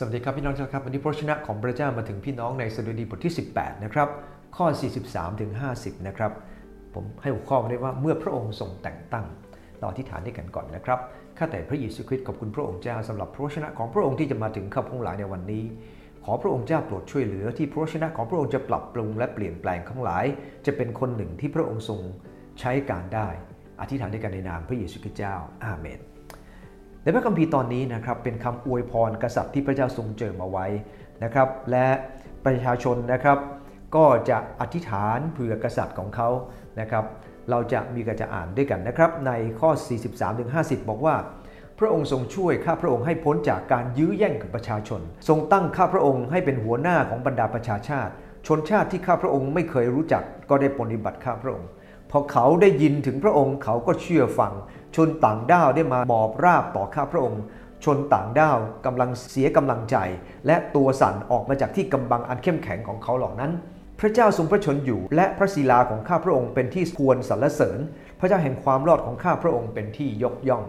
[0.00, 4.08] สวัสดีครับพี่น้องครับวันนี้พระวจนะของพระเจ้ามาถึงพี่น้องในสดุดีบทที่ 18 นะครับ
[4.56, 4.66] ข้อ
[5.04, 6.32] 43 ถึง 50 นะครับ
[6.94, 9.26] ผมให้หัวข้อมาได้ว่าเมื่อพระองค์ทรงแต่งตั้ง
[9.78, 10.98] เราอธิษฐานด้วยกันก่อนนะครับ
[11.38, 15.64] ข้าแต่พระเยซูคริสต์ขอบคุณพระองค์เจ้าสำหรับพระวจนะของพระองค์ที่จะมาถึงข้าพระองค์ทั้งหลายในวันนี้
[16.24, 20.24] ขอพระองค์เจ้าโปรดช่วยเหลือที่พระวจนะของพระองค์จะปรับปรุงและเปลี่ยนแปลงข้าพระองค์ทั้งหลาย
[20.66, 22.00] จะเป็นคนหนึ่งที่พระองค์ทรง
[22.60, 23.28] ใช้การได้
[23.80, 25.34] อธิษฐานด้วยกันในนามพระเยซูคริสต์เจ้า
[25.66, 26.00] อาเมน
[27.08, 30.66] ในพระคัมภีร์ตอนนี้นะครับเป็นคำอวยพรกษัตริย์ที่พระเจ้าทรงเจิมเอาไว้
[31.24, 31.86] นะครับและ
[32.44, 33.38] ประชาชนนะครับ
[33.96, 36.28] ก็จะอธิษฐานเผื่อกษัตริย์ของเขา
[36.80, 37.04] นะครับ
[37.50, 39.70] เราจะมีการจะอ่านด้วยกันนะครับในข้อ
[40.30, 41.14] 43-50 บอกว่า
[41.78, 48.12] พระองค์ทรงช่วยข้าพระองค์ให้พ้นจากการยื้อแย่งกับประชาชน ทรงตั้งข้าพระองค์ให้เป็นหัวหน้าของบรรดาประชาชาติ
[48.46, 51.68] ชนชาติที่ข้าพระองค์ไม่เคยรู้จักก็ได้ปฏิบัติข้าพระองค์
[52.10, 54.52] พอเขาได้ยินถึงพระองค์เขาก็เชื่อฟัง
[54.96, 57.42] ชนต่างด้าวได้มาหมอบราบต่อข้าพระองค์
[57.84, 59.96] ชนต่างด้าวกำลังเสียกำลังใจ
[60.46, 63.52] และตัวสั่นออกมาจากที่กำบังอันเข้มแข็งของเขาเหล่านั้น
[64.00, 67.78] พระเจ้าทรงพระชนอยู่ และพระศิลาของข้าพระองค์เป็นที่ควรสรรเสริญ
[68.20, 70.64] พระเจ้าแห่งความรอดของข้าพระองค์เป็นที่ยกย่อง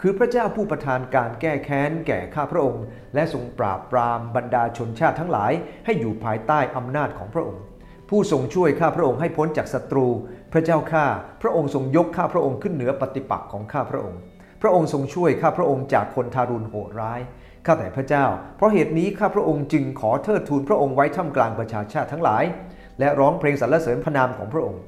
[0.00, 2.84] คือพระเจ้าผู้ประทานการแก้แค้นแก่ข้าพระองค์
[3.14, 5.52] และทรงปราบปรามบรรดาชนชาติทั้งหลาย
[5.84, 7.62] ให้อยู่ภายใต้อำนาจของพระองค์
[8.14, 10.06] ผู้ทรงช่วยข้าพระองค์ให้พ้นจากศัตรู
[10.52, 11.04] พระเจ้าข้า
[11.42, 14.20] พระองค์ทรงยกข้าพระองค์ขึ้นเหนือปฏิปักษ์ของข้าพระองค์
[14.62, 17.20] พระองค์ทรงช่วยข้าพระองค์จากคนทารุณโหดร้าย
[17.66, 18.24] ข้าแต่พระเจ้า
[18.56, 22.44] เพราะเหตุนี้ข้าพระองค์จึงขอเทิดทูนพระองค์ไว้ท่ามกลางประชาชาติทั้งหลาย
[22.98, 24.80] และร้องเพลงสรรเสริญพระนามของพระองค์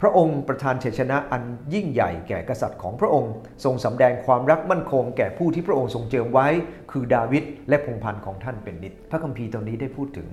[0.00, 1.42] พระองค์ประทานชัยชนะอัน
[1.74, 3.32] ยิ่งใหญ่แก่กษัตริย์ของพระองค์
[3.64, 6.48] ทรงสำแดงความรักมั่นคงแก่ผู้ที่พระองค์ทรงเจิมไว้
[6.90, 10.28] คือดาวิดและพงพันธ์ของท่านเป็นนิด พระคัมภีร์ตอนนี้ได้พูดถึง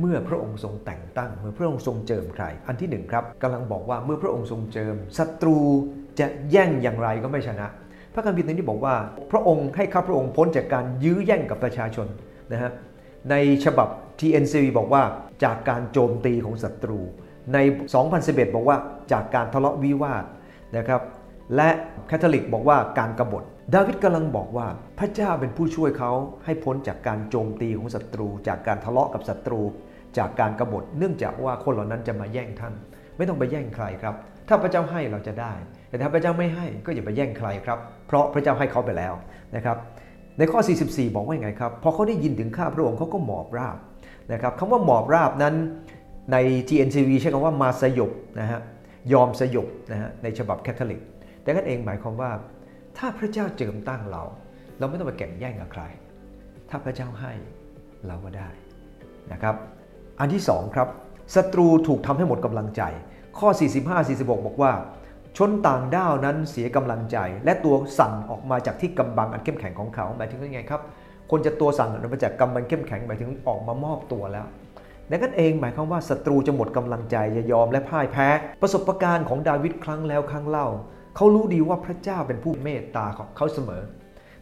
[0.00, 5.58] เมื่อพระองค์ทรงแต่งตั้ง เมื่อพระองค์ทรงเจิมใคร อันที่หนึ่งครับกำลังบอกว่าเมื่อพระองค์ทรงเจิมศัตรู
[6.18, 7.66] จะแย่งอย่างไรก็ไม่ชนะ
[8.14, 8.94] พระคัมภีร์ตอนนี้บอกว่า
[9.32, 12.06] พระองค์ให้ข้าพระองค์พ้นจากการยื้อแย่งกับประชาชน
[12.52, 12.70] นะฮะ
[13.30, 13.88] ในฉบับ
[14.20, 15.02] TNC บอกว่า
[15.44, 17.00] จากการโจมตีของศัตรู
[17.54, 17.58] ใน
[18.06, 18.76] 2011 บอกว่า
[19.12, 20.24] จากการทะเลาะวิวาท
[20.76, 21.02] นะครับ
[21.56, 21.68] และ
[22.06, 23.42] แคทอลิกบอกว่าการกรบฏ
[23.74, 24.66] ดาวิดกำลังบอกว่า
[24.98, 26.12] พระเจ้าเป็นผู้ช่วยเขา
[26.44, 29.60] ให้พ้นจากการโจมตีของศัตรู จากการทะเลาะกับศัตรู
[30.18, 32.74] จากการกรบฏ เนื่องจากว่าคนเหล่านั้นจะมาแย่งท่าน
[33.16, 34.14] ไม่ต้องไปแย่งใครครับ
[34.48, 35.52] ถ้าพระเจ้าให้เราจะได้
[35.88, 39.14] แต่ถ้าพระเจ้าไม่ให้ก็อย่าไปแย่งใครครับ เพราะพระเจ้าให้เขาไปแล้ว
[39.56, 39.76] นะครับ
[40.38, 43.78] ในข้อ 44 บอกว่าไงครับพอเขาได้ยินถึงข้าพระองค์เขาก็หมอบราบ
[44.32, 45.54] นะครับคำว่าหมอบราบนั้น
[46.32, 46.36] ใน
[46.68, 48.10] TNCV ใช้คำว่ามาสยบ
[48.40, 48.60] นะฮะ
[49.12, 51.00] ยอมสยบนะฮะในฉบับแคทอลิก
[51.42, 52.30] แต่กันเองหมายความว่า
[52.98, 54.22] ถ้าพระเจ้าเจิมตั้งเรา
[54.78, 55.82] เราไม่ต้องไปแข่งแย่งกับใคร
[56.70, 57.32] ถ้าพระเจ้าให้
[58.06, 58.48] เราก็ได้
[59.32, 59.54] นะครับ
[60.20, 60.88] อันที่สองครับ
[61.34, 62.82] ศัตรูถูกทำให้หมดกำลังใจ
[63.38, 63.48] ข้อ
[63.88, 64.72] 45-46 บอกว่า
[65.36, 70.80] ชนต่างด้าวนั้นเสียกำลังใจ และตัวสั่นออกมาจากที่กำบังอันเข้มแข็งของเขาหมายถึงว่าไงครับ
[71.30, 74.46] คนจะตัวสั่นออกมาจากกำบังเข้มแข็งหมายถึงออกมามอบตัวแล้ว
[75.10, 78.28] ดังนั้นเองหมายความว่าศัตรูจะหมดกำลังใจจะยอมและพ่ายแพ้
[78.62, 80.66] ประสบการณ์ของดาวิดครั้งแล้วครั้งเล่า
[81.16, 83.82] เขารู้ดีว่าพระเจ้าเป็นผู้เมตตาของเขาเสมอ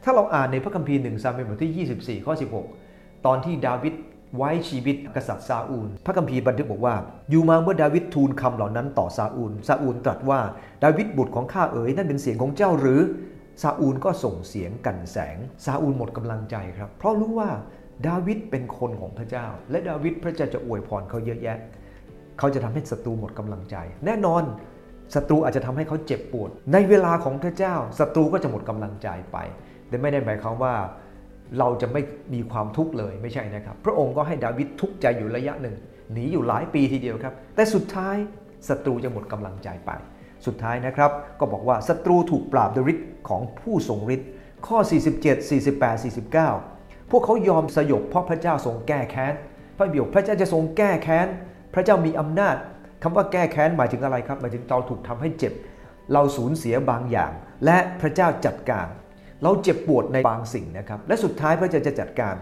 [0.04, 2.34] ถ้าเราอ่านในพระคัมภีร์หนึ่งซามูเอลบทที่ 24 ข้อ
[2.78, 3.94] 16 ตอนที่ดาวิด
[4.36, 6.94] ไว้ชีวิตกษัตริย์ซาอูล พระคัมภีร์บันทึกบอกว่า
[7.30, 10.40] อยู่มาเมื่อดาวิดทูลคำเหล่านั้นต่อซาอูล ซาอูลตรัสว่า
[10.84, 13.00] ดาวิดบุตรของข้าเอ๋ยนั่นเป็นเสียงของเจ้าหรือ
[13.62, 17.50] ซาอูลก็ส่งเสียงกันแสง ซาอูลหมดกำลังใจครับ เพราะรู้ว่า
[18.06, 21.58] ดาวิดเป็นคนของพระเจ้า และดาวิดพระเจ้าจะอวยพรเขาเยอะแยะ
[22.38, 23.76] เขาจะทำให้ศัตรูหมดกำลังใจ
[24.06, 24.42] แน่นอน
[25.14, 29.36] ศัตรูอาจจะทำให้เขาเจ็บปวด ในเวลาของพระเจ้าศัตรูก็จะหมดกำลังใจไป
[29.88, 30.74] แต่ไม่ได้หมายความว่า
[31.58, 32.02] เราจะไม่
[32.34, 35.76] มีความทุกข์เลยไม่ใช่นะครับ พระองค์ก็ให้ดาวิดทุกข์ใจอยู่ระยะหนึ่ง
[36.12, 38.16] หนีอยู่หลายปีทีเดียวครับ แต่สุดท้าย
[38.68, 39.90] ศัตรูจะหมดกำลังใจไป
[40.46, 41.10] สุดท้ายนะครับ
[41.40, 44.28] ก็บอกว่าศัตรูถูกปราบดยฤทธิ์ของผู้ทรงฤทธิ์
[44.66, 46.77] ข้อ 47 48 49
[47.10, 49.34] พวกเขายอมสยบเพราะพระเจ้าทรงแก้แค้น
[49.76, 51.26] พระบิดพระเจ้าจะทรงแก้แค้น
[51.74, 52.56] พระเจ้ามีอำนาจ
[53.02, 55.52] คำว่าแก้แค้นหมายถึงอะไรครับหมายถึงเราถูกทำให้เจ็บ
[56.12, 57.32] เราสูญเสียบางอย่าง
[57.64, 58.86] และพระเจ้าจัดการ
[59.42, 62.34] เราเจ็บปวดในบางสิ่งนะครับ และสุดท้ายพระเจ้าจะจัดการ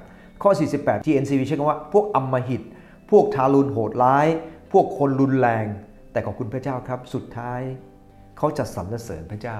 [0.43, 2.63] ข้อ 48 ที่ NCV ใช้คำว่า พวกอำมหิต
[3.11, 4.27] พวกทารุณโหดร้าย
[4.73, 5.67] พวกคนรุนแรง
[6.13, 7.61] แต่ขอบคุณพระเจ้าครับ สุดท้าย
[8.39, 9.57] เขาจะสรรเสริญพระเจ้า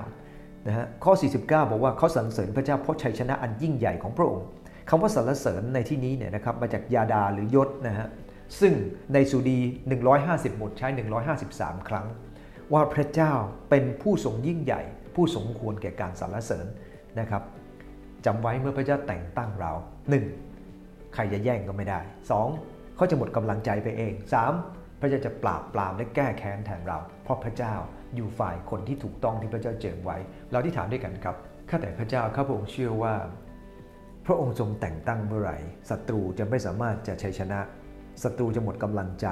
[0.67, 4.47] นะฮะข้อ 49 บอกว่าเขาสรรเสริญพระเจ้าเพราะชัยชนะอันยิ่งใหญ่ของพระองค์
[4.89, 8.09] คำว่าสรรเสริญในที่นี้เนี่ยนะครับมาจากยาดาหรือยศนะฮะ
[8.61, 8.73] ซึ่ง
[9.13, 9.59] ในสุดี
[10.09, 10.89] 150บทใช้
[11.39, 12.07] 153 ครั้ง
[12.73, 13.33] ว่าพระเจ้า
[13.71, 14.83] เป็นผู้ทรงยิ่งใหญ่
[15.15, 16.67] ผู้สมควรแก่การสรรเสริญ
[17.21, 17.43] นะครับ
[18.27, 19.73] จำไว้เมื่อพระเจ้าแต่งตั้งเรา
[20.49, 21.15] 1.
[21.15, 22.01] ใครจะแย่งก็ไม่ได้
[22.49, 22.97] 2.
[22.97, 24.13] เขาจะหมดกำลังใจไปเอง
[24.59, 25.01] 3.
[25.01, 27.75] พระเจ้าจะปราบปรามและแก้แค้นแทนเรา เพราะพระเจ้า
[28.15, 30.17] อยู่ฝ่ายคนที่ถูกต้องที่พระเจ้าเจิมไว้
[30.51, 31.37] เราที่ฐานด้วยกันครับ
[31.71, 33.15] ข้าแต่พระเจ้าข้าพระองค์เชื่อว่า
[34.27, 35.59] พระองค์ทรงแต่งตั้งเมื่อไหร่
[35.91, 37.61] ศัตรูจะไม่สามารถจะชัยชนะ
[38.23, 39.27] ศัตรูจะหมดกำลังใจ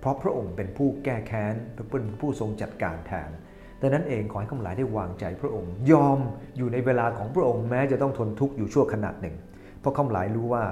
[0.00, 1.54] เพราะพระองค์เป็นผู้แก้แค้น
[1.90, 3.30] เป็นผู้ทรงจัดการแทน
[3.80, 6.18] ดังนั้นเองขอให้ข้าพเจ้าได้วางใจพระองค์ ยอม
[6.56, 9.36] อยู่ในเวลาของพระองค์แม้จะต้องทนทุกข์อยู่ชั่วขณะหนึ่ง
[9.80, 10.64] เพราะข้าพเจ้ารู้ว่า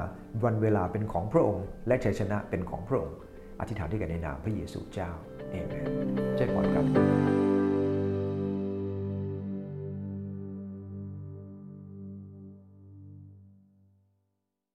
[0.44, 3.16] วันเวลาเป็นของพระองค์ และชัยชนะเป็นของพระองค์
[3.60, 5.10] อธิษฐานด้วยกันในนามพระเยซูเจ้า
[5.50, 5.86] เอเมน
[6.36, 7.37] เจ้าพรครับ